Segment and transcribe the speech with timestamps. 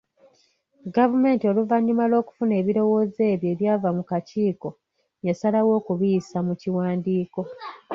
[0.95, 4.69] Gavumenti oluvannyuma lw'okufuna ebirowoozo ebyo ebyava mu kakiiko
[5.27, 7.41] yasalawo okubiyisa mu kiwandiiko.